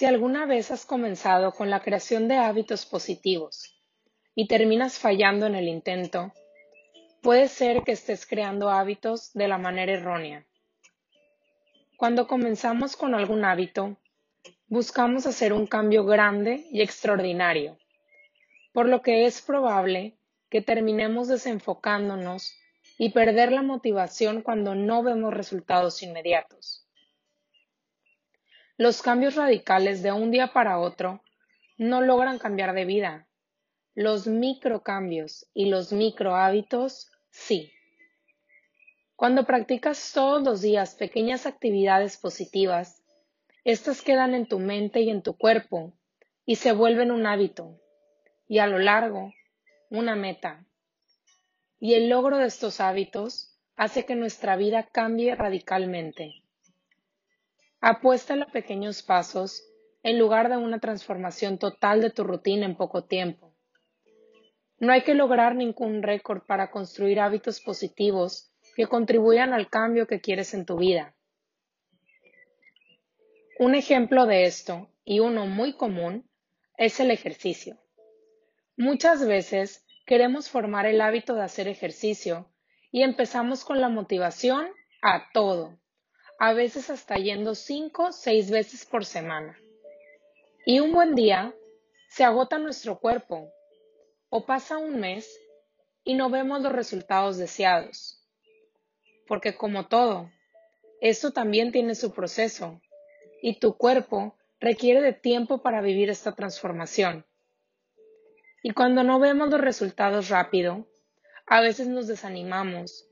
[0.00, 3.78] Si alguna vez has comenzado con la creación de hábitos positivos
[4.34, 6.32] y terminas fallando en el intento,
[7.20, 10.46] puede ser que estés creando hábitos de la manera errónea.
[11.98, 13.98] Cuando comenzamos con algún hábito,
[14.68, 17.76] buscamos hacer un cambio grande y extraordinario,
[18.72, 20.16] por lo que es probable
[20.48, 22.56] que terminemos desenfocándonos
[22.96, 26.86] y perder la motivación cuando no vemos resultados inmediatos.
[28.80, 31.22] Los cambios radicales de un día para otro
[31.76, 33.28] no logran cambiar de vida.
[33.94, 37.74] Los microcambios y los micro hábitos sí.
[39.16, 43.02] Cuando practicas todos los días pequeñas actividades positivas,
[43.64, 45.92] estas quedan en tu mente y en tu cuerpo
[46.46, 47.78] y se vuelven un hábito
[48.48, 49.34] y a lo largo
[49.90, 50.64] una meta.
[51.78, 56.32] Y el logro de estos hábitos hace que nuestra vida cambie radicalmente.
[57.82, 59.66] Apuesta a pequeños pasos
[60.02, 63.54] en lugar de una transformación total de tu rutina en poco tiempo.
[64.78, 70.20] No hay que lograr ningún récord para construir hábitos positivos que contribuyan al cambio que
[70.20, 71.16] quieres en tu vida.
[73.58, 76.28] Un ejemplo de esto, y uno muy común,
[76.76, 77.78] es el ejercicio.
[78.76, 82.52] Muchas veces queremos formar el hábito de hacer ejercicio
[82.90, 84.68] y empezamos con la motivación
[85.00, 85.79] a todo
[86.42, 89.58] a veces hasta yendo cinco seis veces por semana.
[90.64, 91.54] Y un buen día
[92.08, 93.52] se agota nuestro cuerpo
[94.30, 95.38] o pasa un mes
[96.02, 98.26] y no vemos los resultados deseados.
[99.28, 100.30] Porque como todo,
[101.02, 102.80] esto también tiene su proceso
[103.42, 107.26] y tu cuerpo requiere de tiempo para vivir esta transformación.
[108.62, 110.86] Y cuando no vemos los resultados rápido,
[111.44, 113.09] a veces nos desanimamos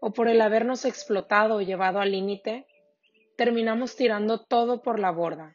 [0.00, 2.66] o por el habernos explotado o llevado al límite,
[3.36, 5.54] terminamos tirando todo por la borda.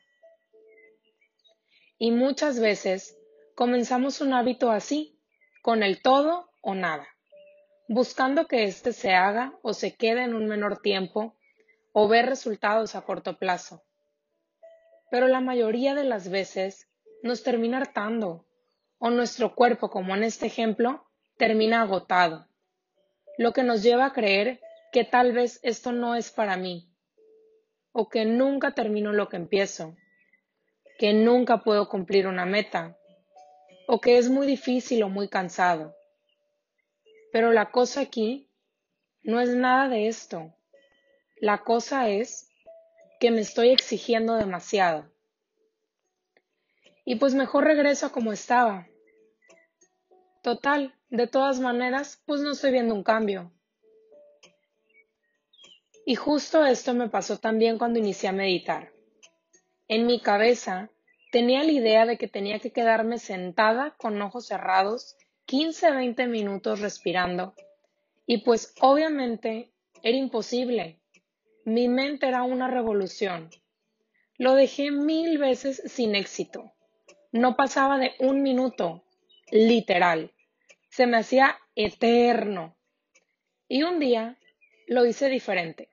[1.98, 3.18] Y muchas veces
[3.56, 5.20] comenzamos un hábito así,
[5.62, 7.08] con el todo o nada,
[7.88, 11.36] buscando que éste se haga o se quede en un menor tiempo
[11.94, 13.84] o ver resultados a corto plazo.
[15.10, 16.90] Pero la mayoría de las veces
[17.22, 18.46] nos termina hartando
[18.98, 21.06] o nuestro cuerpo, como en este ejemplo,
[21.38, 22.48] termina agotado
[23.38, 24.62] lo que nos lleva a creer
[24.92, 26.90] que tal vez esto no es para mí,
[27.92, 29.96] o que nunca termino lo que empiezo,
[31.00, 32.98] que nunca puedo cumplir una meta,
[33.88, 35.96] o que es muy difícil o muy cansado.
[37.32, 38.50] Pero la cosa aquí
[39.24, 40.54] no es nada de esto.
[41.38, 42.48] La cosa es
[43.20, 45.12] que me estoy exigiendo demasiado.
[47.06, 48.88] Y pues mejor regreso a como estaba.
[50.42, 53.52] Total, de todas maneras, pues no estoy viendo un cambio.
[56.08, 58.92] Y justo esto me pasó también cuando inicié a meditar.
[59.88, 60.90] En mi cabeza
[61.32, 65.16] tenía la idea de que tenía que quedarme sentada con ojos cerrados
[65.46, 67.54] 15-20 minutos respirando.
[68.26, 69.72] Y pues obviamente
[70.02, 71.00] era imposible.
[71.64, 73.52] Mi mente era una revolución.
[74.40, 76.74] Lo dejé mil veces sin éxito.
[77.32, 79.04] No pasaba de un minuto,
[79.52, 80.34] literal
[80.94, 82.78] se me hacía eterno.
[83.68, 84.38] Y un día
[84.86, 85.90] lo hice diferente.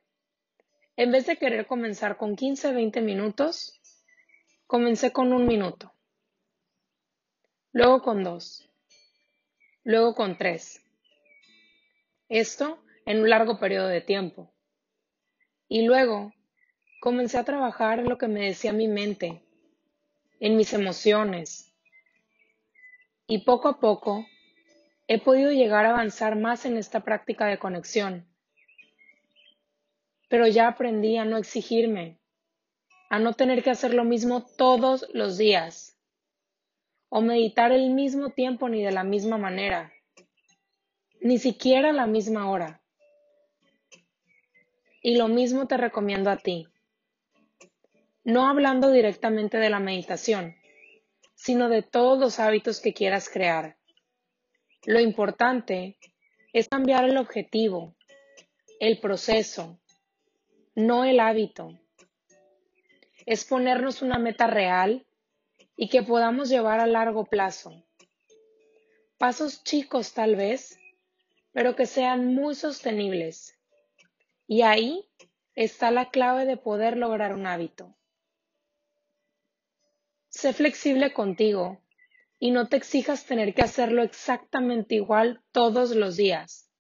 [0.95, 3.81] En vez de querer comenzar con 15, 20 minutos,
[4.67, 5.95] comencé con un minuto.
[7.73, 8.69] Luego con dos.
[9.85, 10.85] Luego con tres.
[12.29, 14.53] Esto en un largo periodo de tiempo.
[15.67, 16.35] Y luego
[17.01, 19.43] comencé a trabajar lo que me decía mi mente,
[20.41, 21.73] en mis emociones.
[23.27, 24.27] Y poco a poco
[25.13, 28.29] he podido llegar a avanzar más en esta práctica de conexión.
[30.29, 32.21] Pero ya aprendí a no exigirme,
[33.09, 35.99] a no tener que hacer lo mismo todos los días,
[37.09, 39.93] o meditar el mismo tiempo ni de la misma manera,
[41.21, 42.81] ni siquiera a la misma hora.
[45.03, 46.69] Y lo mismo te recomiendo a ti.
[48.23, 50.55] No hablando directamente de la meditación,
[51.35, 53.80] sino de todos los hábitos que quieras crear
[54.87, 55.99] lo importante
[56.53, 57.95] es cambiar el objetivo,
[58.81, 59.79] el proceso,
[60.75, 61.79] no el hábito.
[63.27, 65.07] Es ponernos una meta real
[65.77, 67.85] y que podamos llevar a largo plazo.
[69.19, 70.79] Pasos chicos tal vez,
[71.53, 73.59] pero que sean muy sostenibles.
[74.47, 75.07] Y ahí
[75.55, 77.95] está la clave de poder lograr un hábito.
[80.31, 81.80] Sé flexible contigo
[82.43, 86.73] y no te exijas tener que hacerlo exactamente igual todos los días,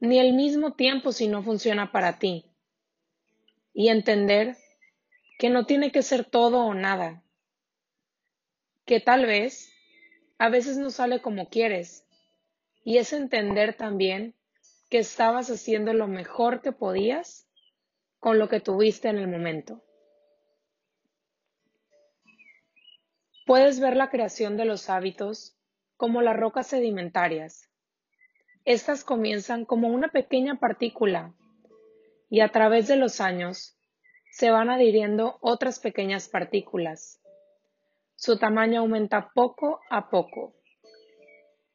[0.00, 2.44] ni el mismo tiempo si no funciona para ti.
[3.72, 4.56] Y entender
[5.38, 7.22] que no tiene que ser todo o nada,
[8.84, 9.72] que tal vez
[10.38, 12.04] a veces no sale como quieres,
[12.84, 14.34] y es entender también
[14.90, 17.46] que estabas haciendo lo mejor que podías
[18.18, 19.85] con lo que tuviste en el momento.
[23.46, 25.56] Puedes ver la creación de los hábitos
[25.96, 27.70] como las rocas sedimentarias.
[28.64, 31.32] Estas comienzan como una pequeña partícula
[32.28, 33.78] y a través de los años
[34.32, 37.20] se van adhiriendo otras pequeñas partículas.
[38.16, 40.56] Su tamaño aumenta poco a poco.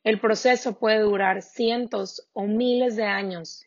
[0.03, 3.65] El proceso puede durar cientos o miles de años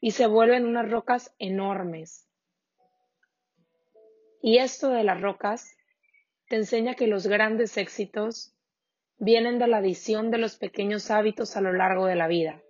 [0.00, 2.28] y se vuelven unas rocas enormes.
[4.42, 5.76] Y esto de las rocas
[6.52, 8.52] te enseña que los grandes éxitos
[9.16, 12.60] vienen de la adición de los pequeños hábitos a lo largo de la vida.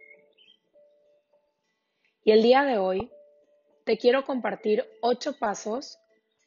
[2.22, 3.10] Y el día de hoy
[3.84, 5.98] te quiero compartir ocho pasos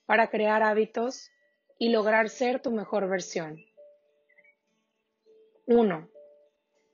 [0.05, 1.29] para crear hábitos
[1.77, 3.59] y lograr ser tu mejor versión.
[5.65, 6.09] 1.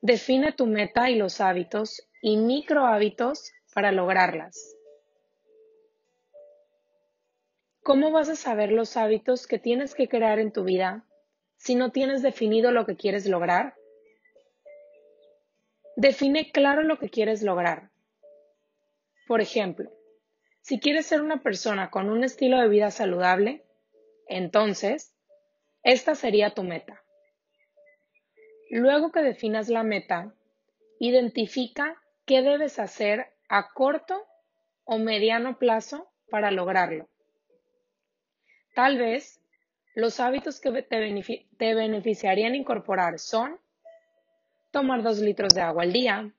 [0.01, 4.75] Define tu meta y los hábitos y micro hábitos para lograrlas.
[7.83, 11.03] ¿Cómo vas a saber los hábitos que tienes que crear en tu vida
[11.57, 13.73] si no tienes definido lo que quieres lograr?
[15.95, 17.89] Define claro lo que quieres lograr.
[19.27, 19.91] Por ejemplo,
[20.61, 23.65] si quieres ser una persona con un estilo de vida saludable,
[24.27, 25.15] entonces,
[25.81, 27.01] esta sería tu meta.
[28.69, 30.35] Luego que definas la meta,
[30.99, 34.23] identifica qué debes hacer a corto
[34.83, 37.10] o mediano plazo para lograrlo.
[38.73, 39.41] Tal vez
[39.95, 43.59] los hábitos que te, beneficiarían incorporar son
[44.71, 46.33] tomar dos litros de agua al día,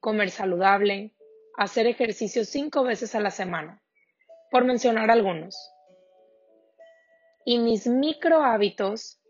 [0.00, 1.14] comer saludable,
[1.56, 3.82] hacer ejercicio cinco veces a la semana,
[4.50, 5.56] por mencionar algunos.
[7.44, 9.20] Y mis micro hábitos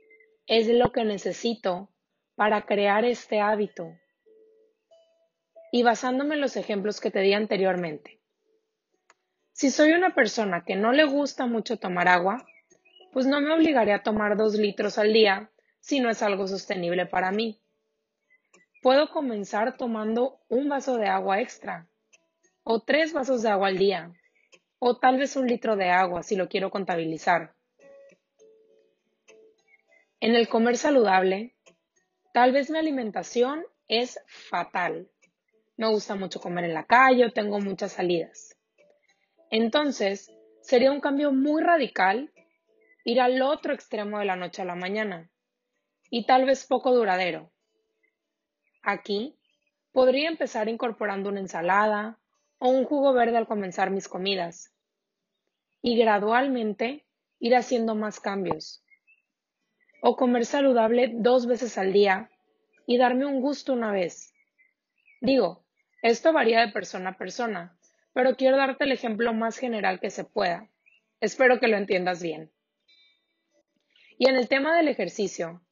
[0.47, 1.91] es lo que necesito
[2.37, 3.93] para crear este hábito.
[5.73, 8.18] Y basándome en los ejemplos que te di anteriormente.
[9.59, 12.47] Si soy una persona que no le gusta mucho tomar agua,
[13.13, 15.51] pues no me obligaré a tomar dos litros al día
[15.81, 17.61] si no es algo sostenible para mí.
[18.83, 21.89] Puedo comenzar tomando un vaso de agua extra,
[22.63, 24.13] o tres vasos de agua al día,
[24.79, 27.57] o tal vez un litro de agua si lo quiero contabilizar.
[30.21, 31.57] En el comer saludable,
[32.33, 35.11] tal vez mi alimentación es fatal.
[35.77, 38.58] Me gusta mucho comer en la calle o tengo muchas salidas.
[39.51, 40.31] Entonces,
[40.61, 42.33] sería un cambio muy radical
[43.05, 45.31] ir al otro extremo de la noche a la mañana
[46.11, 47.51] y tal vez poco duradero.
[48.83, 49.39] Aquí
[49.93, 52.19] podría empezar incorporando una ensalada
[52.59, 54.75] o un jugo verde al comenzar mis comidas
[55.81, 57.07] y gradualmente
[57.39, 58.85] ir haciendo más cambios.
[60.03, 62.31] O comer saludable dos veces al día
[62.87, 64.33] y darme un gusto una vez.
[65.21, 65.65] Digo,
[66.03, 67.78] esto varía de persona a persona,
[68.19, 70.69] pero quiero darte el ejemplo más general que se pueda.
[71.21, 72.51] Espero que lo entiendas bien.
[74.19, 75.63] Y en el tema del ejercicio,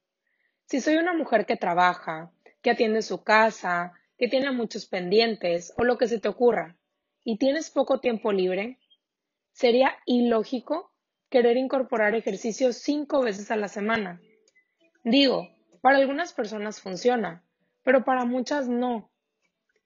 [0.65, 2.31] si soy una mujer que trabaja,
[2.63, 6.77] que atiende su casa, que tiene muchos pendientes o lo que se te ocurra,
[7.25, 8.79] y tienes poco tiempo libre,
[9.51, 10.93] sería ilógico
[11.29, 14.21] querer incorporar ejercicio cinco veces a la semana.
[15.03, 15.49] Digo,
[15.81, 17.43] para algunas personas funciona,
[17.83, 19.11] pero para muchas no.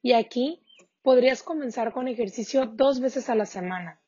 [0.03, 0.63] Y aquí
[1.03, 4.01] podrías comenzar con ejercicio dos veces a la semana,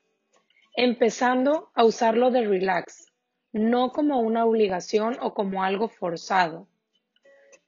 [0.75, 3.07] empezando a usarlo de relax,
[3.53, 6.69] no como una obligación o como algo forzado.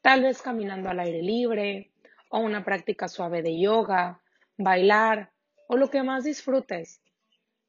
[0.00, 1.92] Tal vez caminando al aire libre
[2.30, 4.20] o una práctica suave de yoga,
[4.56, 5.32] bailar
[5.68, 7.00] o lo que más disfrutes.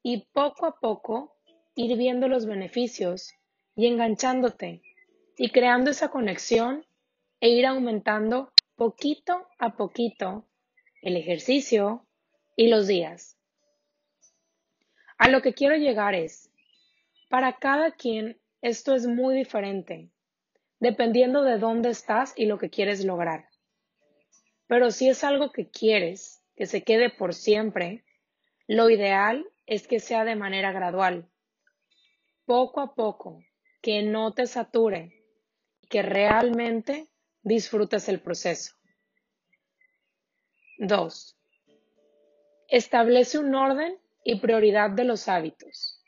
[0.03, 1.35] Y poco a poco
[1.75, 3.33] ir viendo los beneficios
[3.75, 4.81] y enganchándote
[5.37, 6.85] y creando esa conexión
[7.39, 10.45] e ir aumentando poquito a poquito
[11.05, 12.05] el ejercicio
[12.55, 13.37] y los días.
[15.19, 16.51] A lo que quiero llegar es,
[17.29, 20.09] para cada quien esto es muy diferente,
[20.79, 23.47] dependiendo de dónde estás y lo que quieres lograr.
[24.65, 28.03] Pero si es algo que quieres que se quede por siempre,
[28.67, 31.29] lo ideal es que sea de manera gradual,
[32.45, 33.43] poco a poco,
[33.83, 35.11] que no te sature
[35.87, 37.09] que realmente
[37.43, 38.73] disfrutes el proceso.
[40.77, 41.37] 2.
[42.67, 46.03] Establece un orden y prioridad de los hábitos.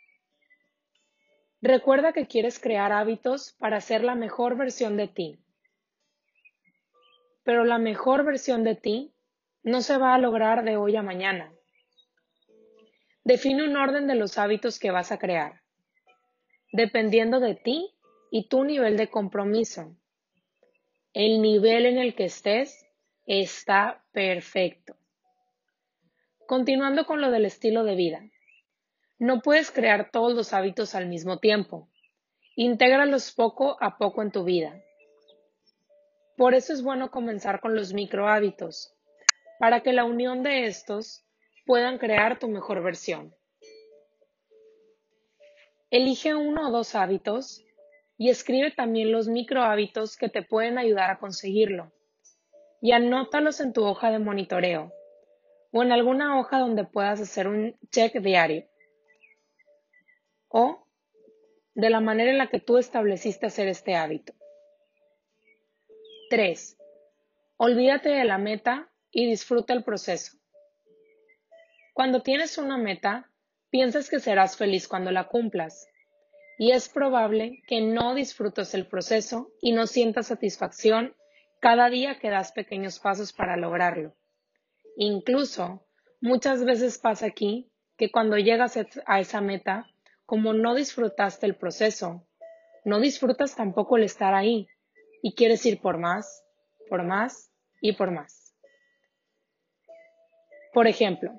[1.61, 5.39] Recuerda que quieres crear hábitos para ser la mejor versión de ti.
[7.43, 9.13] Pero la mejor versión de ti
[9.63, 11.53] no se va a lograr de hoy a mañana.
[13.23, 15.61] Define un orden de los hábitos que vas a crear,
[16.73, 17.93] dependiendo de ti
[18.31, 19.95] y tu nivel de compromiso.
[21.13, 22.86] El nivel en el que estés
[23.27, 24.95] está perfecto.
[26.47, 28.21] Continuando con lo del estilo de vida.
[29.19, 31.89] No puedes crear todos los hábitos al mismo tiempo.
[32.55, 34.81] Intégralos poco a poco en tu vida.
[36.37, 38.93] Por eso es bueno comenzar con los micro hábitos,
[39.59, 41.25] para que la unión de estos
[41.65, 43.35] puedan crear tu mejor versión.
[45.89, 47.61] Elige uno o dos hábitos
[48.17, 51.91] y escribe también los micro hábitos que te pueden ayudar a conseguirlo.
[52.81, 54.93] Y anótalos en tu hoja de monitoreo
[55.71, 58.65] o en alguna hoja donde puedas hacer un check diario.
[60.49, 60.85] O
[61.75, 64.33] de la manera en la que tú estableciste hacer este hábito.
[66.29, 66.77] 3.
[67.57, 70.37] Olvídate de la meta y disfruta el proceso.
[71.93, 73.31] Cuando tienes una meta,
[73.69, 75.87] piensas que serás feliz cuando la cumplas
[76.57, 81.15] y es probable que no disfrutes el proceso y no sientas satisfacción
[81.59, 84.15] cada día que das pequeños pasos para lograrlo.
[84.95, 85.85] Incluso,
[86.21, 89.87] muchas veces pasa aquí que cuando llegas a esa meta,
[90.25, 92.27] como no disfrutaste el proceso,
[92.85, 94.67] no disfrutas tampoco el estar ahí
[95.21, 96.43] y quieres ir por más,
[96.89, 98.55] por más y por más.
[100.73, 101.31] Por ejemplo,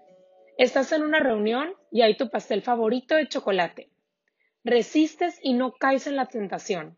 [0.57, 3.91] estás en una reunión y hay tu pastel favorito de chocolate
[4.69, 6.98] resistes y no caes en la tentación.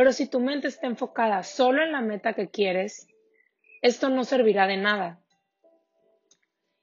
[0.00, 3.06] Pero si tu mente está enfocada solo en la meta que quieres,
[3.82, 5.22] esto no servirá de nada.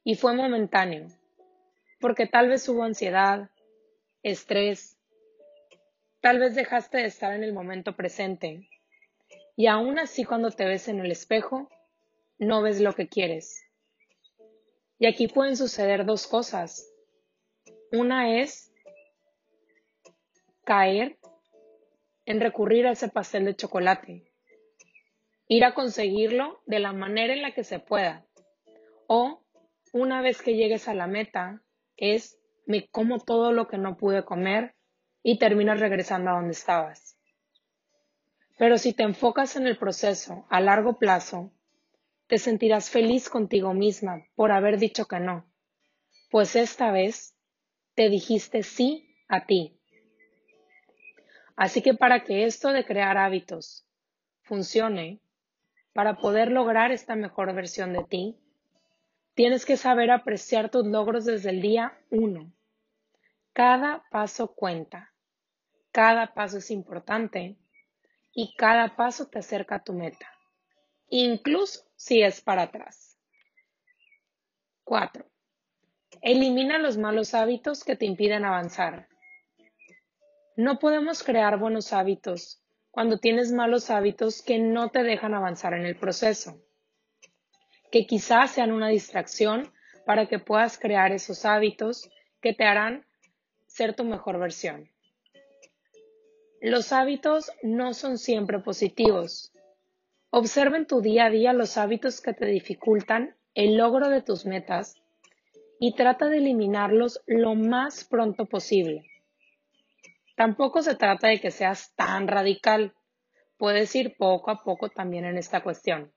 [0.04, 1.08] Y fue momentáneo,
[2.00, 3.50] porque tal vez hubo ansiedad,
[4.22, 5.00] estrés,
[6.22, 8.70] tal vez dejaste de estar en el momento presente.
[9.56, 11.72] Y aún así cuando te ves en el espejo,
[12.38, 13.66] no ves lo que quieres.
[15.00, 16.88] Y aquí pueden suceder dos cosas.
[17.92, 18.72] Una es
[20.66, 21.18] caer
[22.28, 24.30] en recurrir a ese pastel de chocolate,
[25.48, 28.28] ir a conseguirlo de la manera en la que se pueda.
[29.08, 29.46] O
[29.94, 31.64] una vez que llegues a la meta,
[31.96, 34.76] es me como todo lo que no pude comer
[35.24, 37.18] y terminas regresando a donde estabas.
[38.60, 41.54] Pero si te enfocas en el proceso a largo plazo,
[42.28, 45.50] te sentirás feliz contigo misma por haber dicho que no,
[46.30, 47.38] pues esta vez
[47.96, 49.77] te dijiste sí a ti.
[51.58, 53.84] Así que para que esto de crear hábitos
[54.44, 55.20] funcione,
[55.92, 58.38] para poder lograr esta mejor versión de ti,
[59.34, 62.54] tienes que saber apreciar tus logros desde el día uno.
[63.54, 65.12] Cada paso cuenta,
[65.92, 67.58] cada paso es importante
[68.34, 70.32] y cada paso te acerca a tu meta,
[71.10, 73.18] incluso si es para atrás.
[74.84, 75.26] 4.
[76.22, 79.10] Elimina los malos hábitos que te impiden avanzar.
[80.58, 85.86] No podemos crear buenos hábitos cuando tienes malos hábitos que no te dejan avanzar en
[85.86, 86.60] el proceso,
[87.92, 89.72] que quizás sean una distracción
[90.08, 92.10] para que puedas crear esos hábitos
[92.42, 93.06] que te harán
[93.68, 94.90] ser tu mejor versión.
[96.60, 99.52] Los hábitos no son siempre positivos.
[100.32, 104.48] Observa en tu día a día los hábitos que te dificultan el logro de tus
[104.48, 104.96] metas
[105.80, 109.04] y trata de eliminarlos lo más pronto posible.
[110.38, 112.94] Tampoco se trata de que seas tan radical.
[113.58, 116.14] Puedes ir poco a poco también en esta cuestión.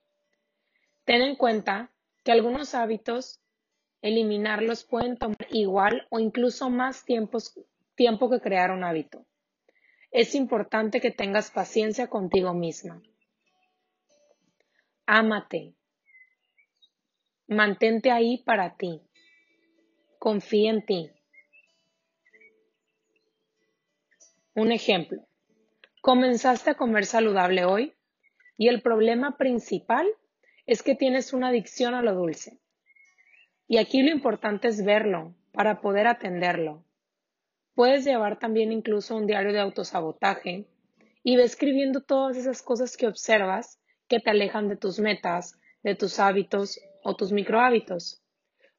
[1.07, 1.91] Ten en cuenta
[2.23, 3.41] que algunos hábitos,
[4.03, 7.39] eliminarlos pueden tomar igual o incluso más tiempo,
[7.95, 9.25] tiempo que crear un hábito.
[10.11, 13.00] Es importante que tengas paciencia contigo misma.
[15.07, 15.77] Ámate.
[17.47, 19.00] Mantente ahí para ti.
[20.19, 21.11] Confía en ti.
[24.54, 25.28] Un ejemplo,
[26.00, 27.95] comenzaste a comer saludable hoy
[28.57, 30.09] y el problema principal
[30.66, 32.59] es que tienes una adicción a lo dulce.
[33.69, 36.85] Y aquí lo importante es verlo para poder atenderlo.
[37.75, 40.66] Puedes llevar también incluso un diario de autosabotaje
[41.23, 45.95] y ve escribiendo todas esas cosas que observas que te alejan de tus metas, de
[45.95, 48.21] tus hábitos o tus microhábitos.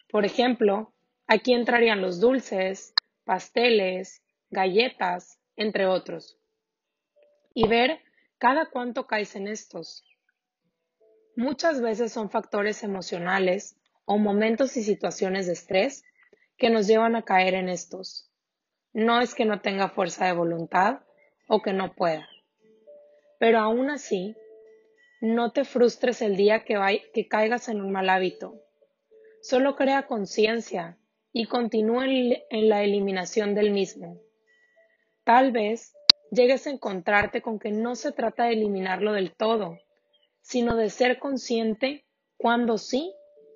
[0.10, 0.94] Por ejemplo,
[1.28, 6.38] aquí entrarían los dulces, pasteles, galletas, entre otros.
[7.54, 8.00] Y ver
[8.38, 10.04] cada cuánto caes en estos.
[11.36, 16.04] Muchas veces son factores emocionales o momentos y situaciones de estrés
[16.58, 18.30] que nos llevan a caer en estos.
[18.94, 21.02] No es que no tenga fuerza de voluntad
[21.48, 22.28] o que no pueda.
[23.40, 24.36] Pero aún así,
[25.22, 26.78] no te frustres el día que,
[27.14, 28.62] que caigas en un mal hábito.
[29.42, 30.98] Solo crea conciencia
[31.32, 34.20] y continúa en la eliminación del mismo.
[35.24, 35.94] Tal vez
[36.32, 39.78] llegues a encontrarte con que no se trata de eliminarlo del todo,
[40.42, 42.06] sino de ser consciente
[42.38, 43.14] cuándo sí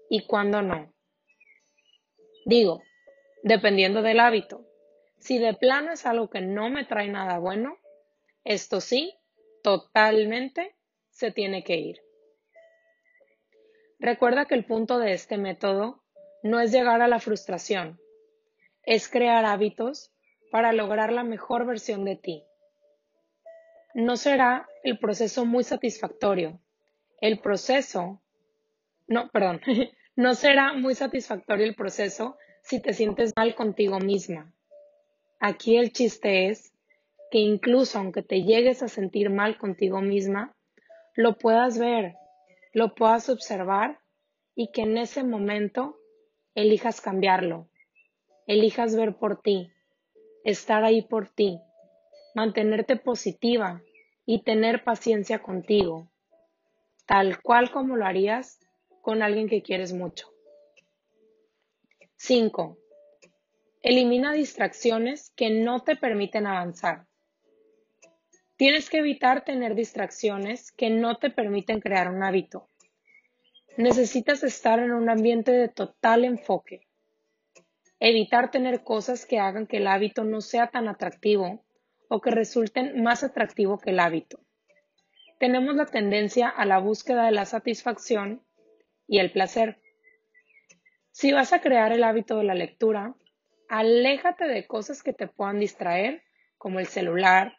[0.10, 0.93] y cuándo no.
[2.45, 2.84] Digo,
[3.43, 4.65] dependiendo del hábito.
[5.17, 7.77] Si de plano es algo que no me trae nada bueno,
[8.43, 9.15] esto sí,
[9.63, 10.75] totalmente
[11.10, 12.01] se tiene que ir.
[13.98, 16.03] Recuerda que el punto de este método
[16.43, 18.00] no es llegar a la frustración,
[18.84, 20.14] es crear hábitos
[20.55, 22.45] para lograr la mejor versión de ti.
[23.93, 26.62] No será el proceso muy satisfactorio.
[27.19, 28.21] El proceso,
[29.05, 29.59] no, perdón,
[30.15, 34.53] no será muy satisfactorio el proceso si te sientes mal contigo misma.
[35.41, 36.74] Aquí el chiste es
[37.31, 40.55] que incluso aunque te llegues a sentir mal contigo misma,
[41.15, 42.15] lo puedas ver,
[42.71, 44.00] lo puedas observar
[44.55, 45.97] y que en ese momento
[46.53, 47.67] elijas cambiarlo,
[48.47, 49.75] elijas ver por ti,
[50.46, 51.60] estar ahí por ti,
[52.36, 53.82] mantenerte positiva
[54.25, 56.12] y tener paciencia contigo,
[57.08, 58.60] tal cual como lo harías
[59.02, 60.32] con alguien que quieres mucho.
[62.18, 62.78] 5.
[63.82, 67.08] Elimina distracciones que no te permiten avanzar.
[68.56, 72.70] Tienes que evitar tener distracciones que no te permiten crear un hábito.
[73.78, 76.85] Necesitas estar en un ambiente de total enfoque.
[78.00, 81.66] Evitar tener cosas que hagan que el hábito no sea tan atractivo
[82.10, 84.40] o que resulten más atractivo que el hábito.
[85.40, 88.44] Tenemos la tendencia a la búsqueda de la satisfacción
[89.08, 89.80] y el placer.
[91.12, 93.16] Si vas a crear el hábito de la lectura,
[93.70, 96.24] aléjate de cosas que te puedan distraer,
[96.58, 97.58] como el celular,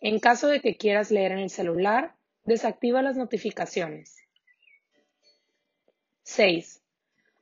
[0.00, 4.16] en caso de que quieras leer en el celular, desactiva las notificaciones.
[6.22, 6.82] 6.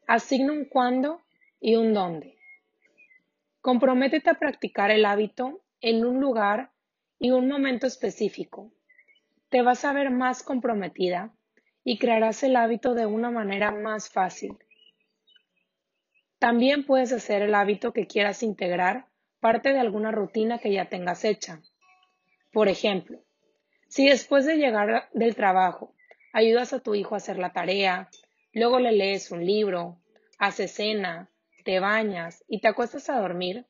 [0.07, 1.23] Asigna un cuándo
[1.65, 2.37] y un dónde.
[3.63, 6.73] Comprométete a practicar el hábito en un lugar
[7.19, 8.71] y un momento específico.
[9.49, 11.35] Te vas a ver más comprometida
[11.83, 14.59] y crearás el hábito de una manera más fácil.
[16.39, 19.07] También puedes hacer el hábito que quieras integrar
[19.41, 21.63] parte de alguna rutina que ya tengas hecha.
[22.53, 23.25] Por ejemplo,
[23.89, 25.95] si después de llegar del trabajo
[26.35, 28.11] ayudas a tu hijo a hacer la tarea,
[28.53, 29.99] luego le lees un libro,
[30.39, 31.31] haces cena,
[31.65, 33.67] te bañas y te acuestas a dormir,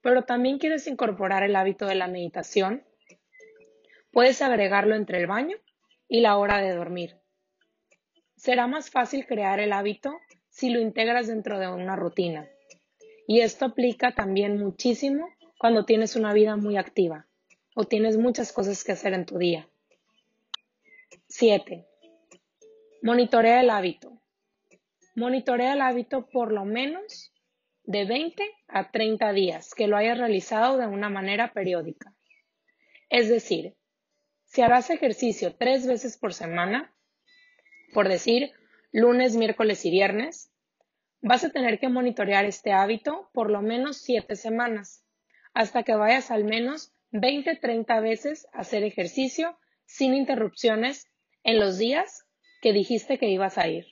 [0.00, 2.84] pero también quieres incorporar el hábito de la meditación,
[4.12, 5.56] puedes agregarlo entre el baño
[6.08, 7.16] y la hora de dormir.
[8.36, 10.12] Será más fácil crear el hábito
[10.48, 12.48] si lo integras dentro de una rutina.
[13.26, 17.26] Y esto aplica también muchísimo cuando tienes una vida muy activa
[17.74, 19.68] o tienes muchas cosas que hacer en tu día.
[21.28, 21.86] 7.
[23.02, 24.21] Monitorea el hábito.
[25.14, 27.32] Monitorea el hábito por lo menos
[27.84, 32.14] de 20 a 30 días que lo hayas realizado de una manera periódica.
[33.10, 33.76] Es decir,
[34.46, 36.94] si harás ejercicio tres veces por semana,
[37.92, 38.52] por decir
[38.90, 40.50] lunes, miércoles y viernes,
[41.20, 45.04] vas a tener que monitorear este hábito por lo menos 7 semanas,
[45.52, 51.06] hasta que vayas al menos 20, 30 veces hacer ejercicio sin interrupciones
[51.42, 52.24] en los días
[52.62, 53.86] que dijiste que ibas a ir.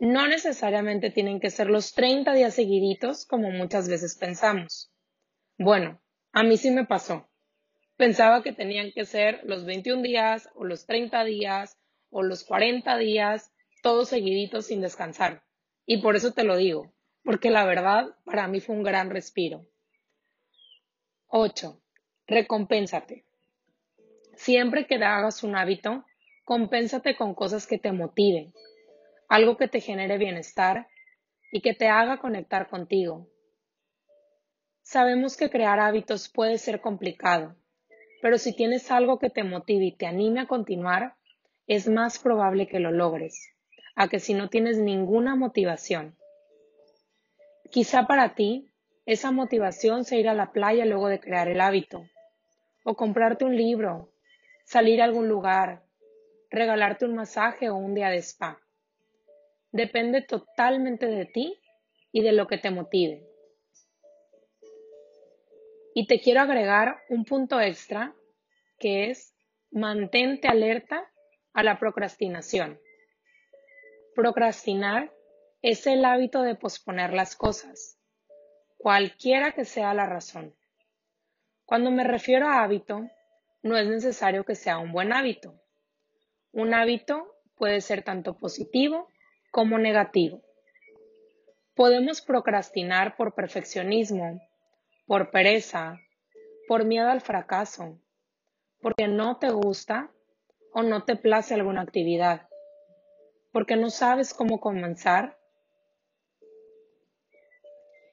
[0.00, 4.92] No necesariamente tienen que ser los 30 días seguiditos como muchas veces pensamos.
[5.58, 6.00] Bueno,
[6.32, 7.28] a mí sí me pasó.
[7.96, 11.78] Pensaba que tenían que ser los 21 días o los 30 días
[12.10, 15.42] o los 40 días, todos seguiditos sin descansar.
[15.84, 16.92] Y por eso te lo digo,
[17.24, 19.66] porque la verdad para mí fue un gran respiro.
[21.26, 21.82] 8.
[22.28, 23.24] Recompénsate.
[24.36, 26.04] Siempre que hagas un hábito,
[26.44, 28.54] compénsate con cosas que te motiven,
[29.28, 30.88] algo que te genere bienestar
[31.52, 33.28] y que te haga conectar contigo.
[34.82, 37.54] Sabemos que crear hábitos puede ser complicado,
[38.22, 41.14] pero si tienes algo que te motive y te anime a continuar,
[41.66, 43.54] es más probable que lo logres,
[43.94, 46.16] a que si no tienes ninguna motivación.
[47.70, 48.72] Quizá para ti
[49.04, 52.06] esa motivación sea ir a la playa luego de crear el hábito,
[52.84, 54.10] o comprarte un libro,
[54.64, 55.82] salir a algún lugar,
[56.50, 58.58] regalarte un masaje o un día de spa.
[59.72, 61.60] Depende totalmente de ti
[62.10, 63.26] y de lo que te motive.
[65.94, 68.14] Y te quiero agregar un punto extra
[68.78, 69.34] que es
[69.70, 71.10] mantente alerta
[71.52, 72.80] a la procrastinación.
[74.14, 75.12] Procrastinar
[75.60, 77.98] es el hábito de posponer las cosas,
[78.76, 80.54] cualquiera que sea la razón.
[81.64, 83.08] Cuando me refiero a hábito,
[83.62, 85.60] no es necesario que sea un buen hábito.
[86.52, 89.08] Un hábito puede ser tanto positivo
[89.50, 90.42] como negativo.
[91.74, 94.40] Podemos procrastinar por perfeccionismo,
[95.06, 95.98] por pereza,
[96.66, 97.98] por miedo al fracaso,
[98.80, 100.10] porque no te gusta
[100.72, 102.48] o no te place alguna actividad,
[103.52, 105.38] porque no sabes cómo comenzar.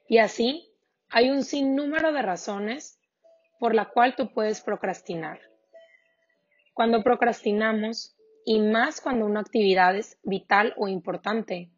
[0.08, 0.72] Y así
[1.08, 2.98] hay un sinnúmero de razones
[3.58, 5.40] por la cual tú puedes procrastinar.
[6.74, 8.16] Cuando procrastinamos,
[8.48, 11.72] y más cuando una actividad es vital o importante,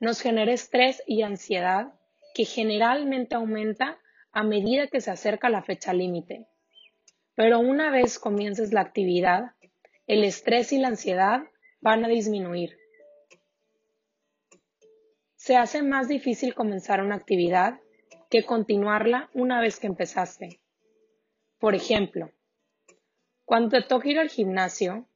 [0.00, 1.94] nos genera estrés y ansiedad
[2.34, 3.98] que generalmente aumenta
[4.30, 6.46] a medida que se acerca la fecha límite.
[7.34, 9.52] Pero una vez comiences la actividad,
[10.06, 11.44] el estrés y la ansiedad
[11.80, 12.76] van a disminuir.
[15.36, 17.80] Se hace más difícil comenzar una actividad
[18.28, 20.60] que continuarla una vez que empezaste.
[21.58, 22.30] Por ejemplo,
[23.46, 25.06] cuando te toca ir al gimnasio,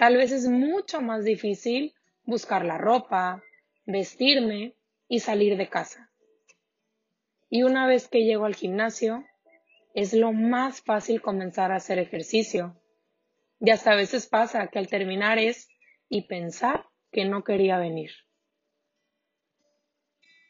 [0.00, 3.44] tal vez es mucho más difícil buscar la ropa,
[3.84, 4.74] vestirme
[5.08, 6.10] y salir de casa.
[7.50, 9.26] Y una vez que llego al gimnasio,
[9.92, 12.80] es lo más fácil comenzar a hacer ejercicio.
[13.60, 15.68] Y hasta a veces pasa que al terminar es
[16.08, 18.12] y pensar que no quería venir.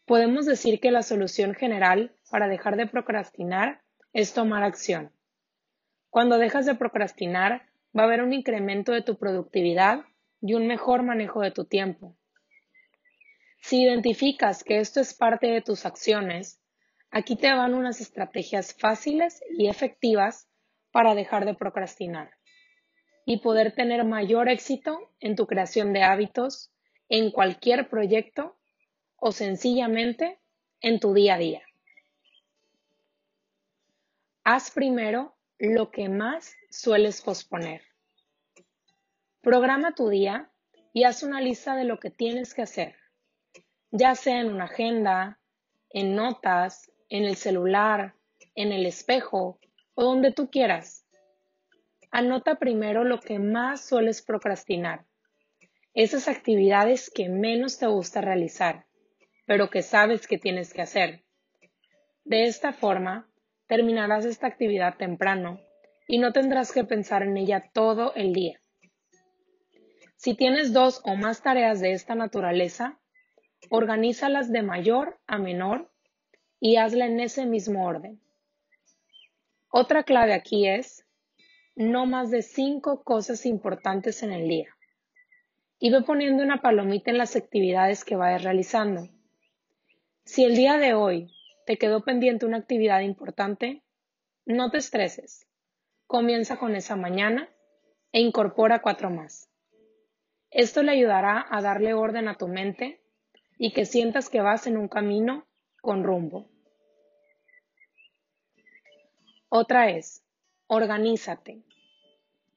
[0.06, 3.82] Podemos decir que la solución general para dejar de procrastinar
[4.12, 5.12] es tomar acción.
[6.08, 10.04] Cuando dejas de procrastinar, va a haber un incremento de tu productividad
[10.40, 12.16] y un mejor manejo de tu tiempo.
[13.60, 16.60] Si identificas que esto es parte de tus acciones,
[17.10, 20.48] aquí te van unas estrategias fáciles y efectivas
[20.92, 22.30] para dejar de procrastinar
[23.26, 26.72] y poder tener mayor éxito en tu creación de hábitos,
[27.08, 28.56] en cualquier proyecto
[29.16, 30.40] o sencillamente
[30.80, 31.62] en tu día a día.
[34.42, 37.82] Haz primero lo que más sueles posponer.
[39.42, 40.50] Programa tu día
[40.94, 42.96] y haz una lista de lo que tienes que hacer,
[43.90, 45.38] ya sea en una agenda,
[45.90, 48.14] en notas, en el celular,
[48.54, 49.60] en el espejo
[49.94, 51.06] o donde tú quieras.
[52.10, 55.04] Anota primero lo que más sueles procrastinar,
[55.92, 58.86] esas actividades que menos te gusta realizar,
[59.46, 61.24] pero que sabes que tienes que hacer.
[62.24, 63.29] De esta forma,
[63.70, 65.60] terminarás esta actividad temprano
[66.08, 68.60] y no tendrás que pensar en ella todo el día.
[70.16, 72.98] Si tienes dos o más tareas de esta naturaleza,
[73.70, 75.88] organízalas de mayor a menor
[76.58, 78.20] y hazla en ese mismo orden.
[79.68, 81.06] Otra clave aquí es
[81.76, 84.76] no más de cinco cosas importantes en el día.
[85.78, 89.08] Y ve poniendo una palomita en las actividades que vayas realizando.
[90.24, 91.32] Si el día de hoy
[91.70, 93.84] te quedó pendiente una actividad importante,
[94.44, 95.46] no te estreses.
[96.08, 97.48] Comienza con esa mañana
[98.10, 99.48] e incorpora cuatro más.
[100.50, 103.00] Esto le ayudará a darle orden a tu mente
[103.56, 105.46] y que sientas que vas en un camino
[105.80, 106.50] con rumbo.
[109.48, 110.24] Otra es,
[110.66, 111.62] organízate.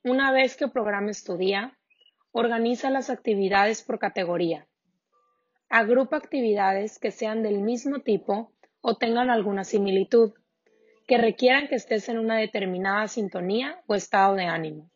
[0.04, 1.78] Una vez que programes tu día,
[2.32, 4.68] organiza las actividades por categoría.
[5.70, 8.53] Agrupa actividades que sean del mismo tipo
[8.86, 10.34] o tengan alguna similitud,
[11.08, 14.92] que requieran que estés en una determinada sintonía o estado de ánimo.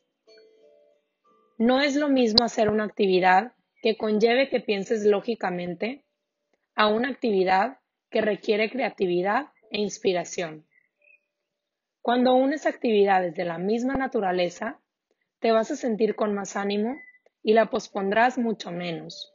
[1.58, 6.04] No es lo mismo hacer una actividad que conlleve que pienses lógicamente
[6.76, 10.68] a una actividad que requiere creatividad e inspiración.
[12.02, 14.82] Cuando unes actividades de la misma naturaleza,
[15.40, 16.98] te vas a sentir con más ánimo
[17.42, 19.34] y la pospondrás mucho menos.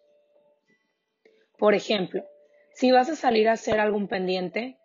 [1.56, 2.22] Por ejemplo,
[2.82, 4.76] si vas a salir a hacer algún pendiente,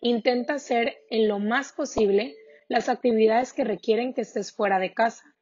[0.00, 2.36] intenta hacer en lo más posible
[2.68, 5.34] las actividades que requieren que estés fuera de casa.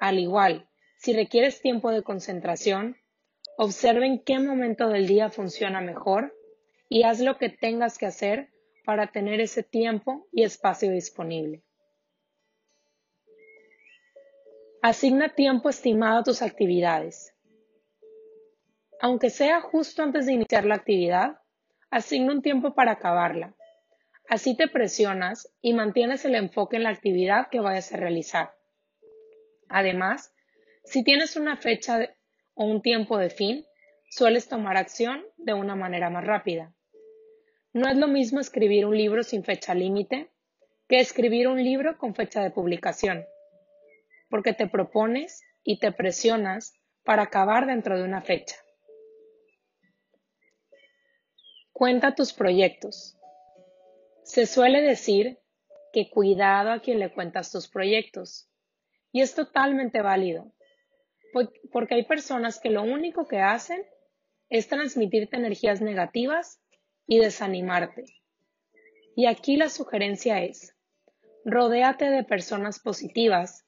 [0.00, 0.68] Al igual,
[0.98, 2.98] si requieres tiempo de concentración,
[3.56, 6.36] observa en qué momento del día funciona mejor
[6.90, 8.50] y haz lo que tengas que hacer
[8.84, 11.62] para tener ese tiempo y espacio disponible.
[14.82, 17.32] Asigna tiempo estimado a tus actividades.
[19.00, 21.38] Aunque sea justo antes de iniciar la actividad,
[21.90, 23.54] asigna un tiempo para acabarla.
[24.28, 28.54] Así te presionas y mantienes el enfoque en la actividad que vayas a realizar.
[29.68, 30.34] Además,
[30.84, 32.10] si tienes una fecha
[32.54, 33.64] o un tiempo de fin,
[34.10, 36.74] sueles tomar acción de una manera más rápida.
[37.72, 40.30] No es lo mismo escribir un libro sin fecha límite
[40.88, 43.24] que escribir un libro con fecha de publicación,
[44.28, 46.72] porque te propones y te presionas
[47.04, 48.56] para acabar dentro de una fecha.
[51.78, 53.16] Cuenta tus proyectos.
[54.24, 55.38] Se suele decir
[55.92, 58.50] que cuidado a quien le cuentas tus proyectos.
[59.12, 60.52] Y es totalmente válido,
[61.70, 63.86] porque hay personas que lo único que hacen
[64.48, 66.60] es transmitirte energías negativas
[67.06, 68.06] y desanimarte.
[69.14, 70.74] Y aquí la sugerencia es,
[71.44, 73.64] rodéate de personas positivas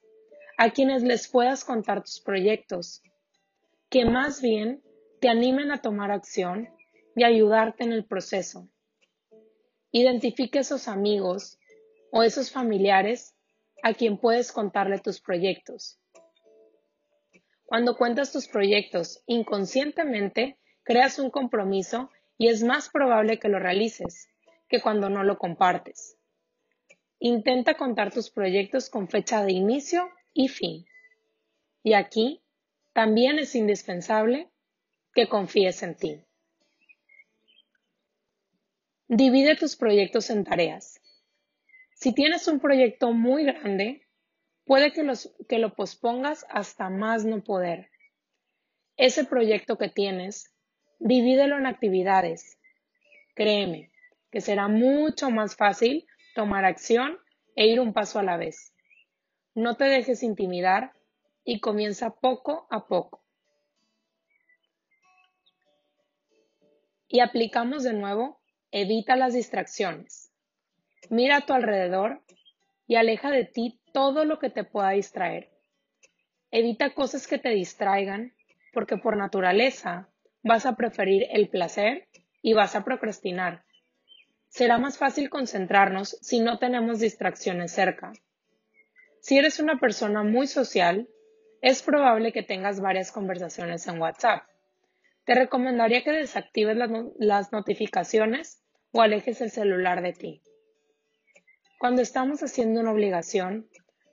[0.57, 3.01] a quienes les puedas contar tus proyectos,
[3.89, 4.83] que más bien
[5.21, 6.67] te animen a tomar acción
[7.15, 8.69] y ayudarte en el proceso.
[9.91, 11.59] Identifique esos amigos
[12.11, 13.35] o esos familiares
[13.83, 15.99] a quien puedes contarle tus proyectos.
[17.65, 24.27] Cuando cuentas tus proyectos inconscientemente, creas un compromiso y es más probable que lo realices
[24.67, 26.17] que cuando no lo compartes.
[27.19, 30.85] Intenta contar tus proyectos con fecha de inicio y fin.
[31.83, 32.41] Y aquí
[32.93, 34.49] también es indispensable
[35.13, 36.25] que confíes en ti.
[39.13, 41.01] Divide tus proyectos en tareas.
[41.95, 44.07] Si tienes un proyecto muy grande,
[44.63, 45.05] puede que,
[45.49, 47.89] que, lo pospongas hasta más no poder.
[48.95, 50.55] Ese proyecto que tienes,
[50.99, 52.57] divídelo en actividades.
[53.35, 53.91] Créeme
[54.31, 57.19] que será mucho más fácil tomar acción
[57.57, 58.73] e ir un paso a la vez.
[59.53, 60.93] No te dejes intimidar
[61.43, 63.21] y comienza poco a poco.
[67.09, 68.40] Y aplicamos de nuevo
[68.71, 70.31] Evita las distracciones.
[71.09, 72.21] Mira a tu alrededor
[72.87, 75.49] y aleja de ti todo lo que te pueda distraer.
[76.51, 78.33] Evita cosas que te distraigan
[78.73, 80.09] porque por naturaleza
[80.43, 82.07] vas a preferir el placer
[82.41, 83.63] y vas a procrastinar.
[84.47, 88.13] Será más fácil concentrarnos si no tenemos distracciones cerca.
[89.21, 91.07] Si eres una persona muy social,
[91.61, 94.43] es probable que tengas varias conversaciones en WhatsApp.
[95.25, 96.75] Te recomendaría que desactives
[97.17, 98.60] las, notificaciones
[98.91, 100.41] o alejes el celular de ti.
[101.79, 103.67] Cuando estamos haciendo una obligación,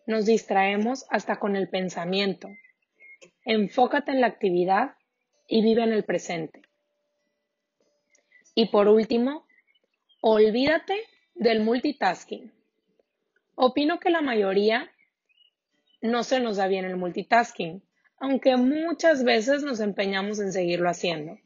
[0.07, 2.49] nos distraemos hasta con el pensamiento.
[3.45, 4.95] Enfócate en la actividad
[5.47, 6.63] y vive en el presente.
[8.55, 9.47] Y por último,
[10.21, 10.95] olvídate
[11.35, 12.53] del multitasking.
[13.55, 14.91] Opino que la mayoría
[16.01, 17.83] no se nos da bien el multitasking,
[18.19, 21.39] aunque muchas veces nos empeñamos en seguirlo haciendo.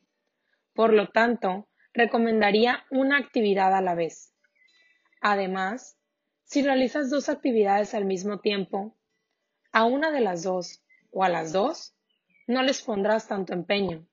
[0.75, 4.35] Por lo tanto, recomendaría una actividad a la vez.
[5.21, 5.99] Además,
[6.45, 8.97] si realizas dos actividades al mismo tiempo,
[9.73, 11.95] a una de las dos o a las dos,
[12.47, 14.07] no les pondrás tanto empeño.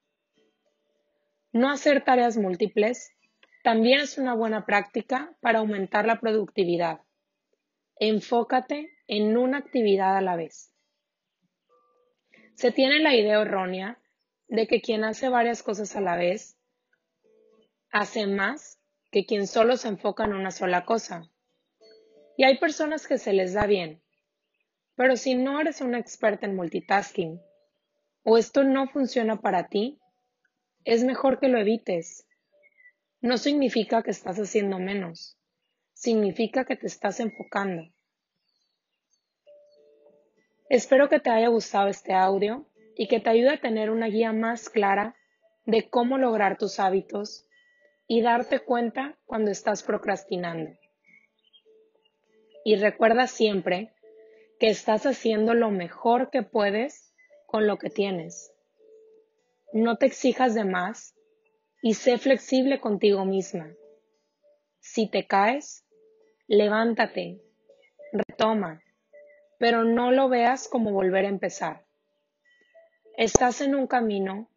[1.52, 3.12] No hacer tareas múltiples
[3.63, 7.02] también es una buena práctica para aumentar la productividad.
[7.96, 10.74] Enfócate en una actividad a la vez.
[12.54, 14.00] Se tiene la idea errónea
[14.48, 16.59] de que quien hace varias cosas a la vez
[17.91, 18.80] hace más
[19.12, 21.30] que quien solo se enfoca en una sola cosa.
[22.38, 24.02] Y hay personas que se les da bien.
[24.95, 27.41] Pero si no eres una experta en multitasking
[28.23, 29.99] o esto no funciona para ti,
[30.84, 32.28] es mejor que lo evites.
[33.21, 35.38] No significa que estás haciendo menos,
[35.93, 37.84] significa que te estás enfocando.
[40.69, 44.32] Espero que te haya gustado este audio y que te ayude a tener una guía
[44.32, 45.15] más clara
[45.65, 47.48] de cómo lograr tus hábitos
[48.12, 50.72] y darte cuenta cuando estás procrastinando.
[52.65, 53.93] Y recuerda siempre
[54.60, 57.13] que estás haciendo lo mejor que puedes
[57.45, 58.52] con lo que tienes.
[59.74, 61.15] No te exijas de más
[61.84, 63.76] y sé flexible contigo misma.
[64.80, 65.86] Si te caes,
[66.48, 67.39] levántate,
[68.12, 68.82] retoma,
[69.60, 71.86] pero no lo veas como volver a empezar.
[73.17, 74.50] Estás en un camino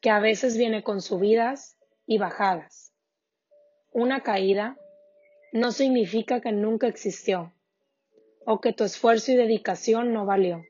[0.00, 2.91] que a veces viene con subidas y bajadas.
[3.94, 4.78] Una caída
[5.52, 7.52] no significa que nunca existió
[8.46, 10.64] o que tu esfuerzo y dedicación no valió.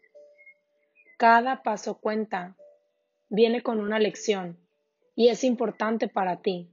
[1.18, 2.56] Cada paso cuenta,
[3.28, 4.58] viene con una lección
[5.14, 6.68] y es importante para ti.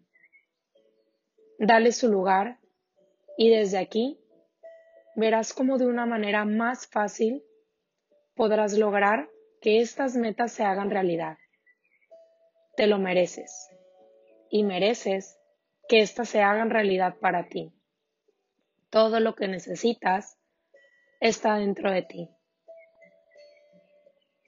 [1.60, 2.58] Dale su lugar
[3.38, 4.20] y desde aquí
[5.16, 7.44] verás cómo de una manera más fácil
[8.34, 9.30] podrás lograr
[9.62, 11.38] que estas metas se hagan realidad.
[12.76, 13.70] Te lo mereces
[14.50, 15.39] y mereces
[15.90, 17.74] que éstas se hagan realidad para ti.
[18.92, 20.38] Todo lo que necesitas
[21.20, 22.30] está dentro de ti.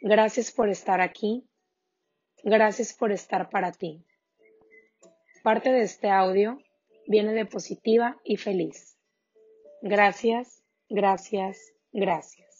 [0.01, 1.43] Gracias por estar aquí.
[2.43, 4.05] Gracias por estar para ti.
[5.43, 6.59] Parte de este audio
[7.07, 8.97] viene de positiva y feliz.
[9.81, 12.50] Gracias, gracias, gracias.